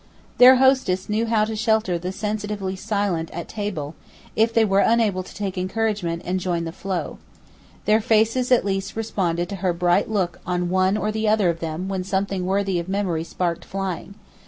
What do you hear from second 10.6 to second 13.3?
one or the other of them when something worthy of memory